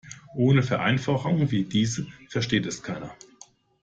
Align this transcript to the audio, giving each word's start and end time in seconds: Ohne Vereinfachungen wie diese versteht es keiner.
Ohne 0.33 0.63
Vereinfachungen 0.63 1.51
wie 1.51 1.63
diese 1.63 2.07
versteht 2.27 2.65
es 2.65 2.81
keiner. 2.81 3.13